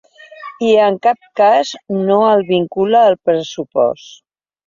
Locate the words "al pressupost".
3.11-4.11